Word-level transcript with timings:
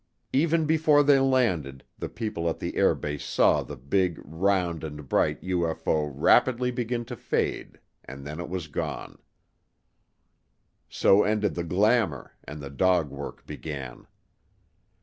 Even 0.33 0.65
before 0.65 1.03
they 1.03 1.19
landed, 1.19 1.83
the 1.99 2.09
people 2.09 2.49
at 2.49 2.57
the 2.57 2.71
airbase 2.71 3.21
saw 3.21 3.61
the 3.61 3.75
big, 3.75 4.19
round 4.25 4.83
and 4.83 5.07
bright 5.07 5.39
UFO 5.43 6.11
rapidly 6.11 6.71
begin 6.71 7.05
to 7.05 7.15
fade 7.15 7.79
and 8.03 8.25
then 8.25 8.39
it 8.39 8.49
was 8.49 8.67
gone. 8.67 9.19
So 10.89 11.21
ended 11.21 11.53
the 11.53 11.63
glamour 11.63 12.33
and 12.43 12.59
the 12.63 12.71
dog 12.71 13.11
work 13.11 13.45
began. 13.45 14.07